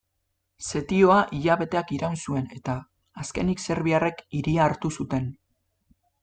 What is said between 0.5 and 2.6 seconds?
Setioa hilabeteak iraun zuen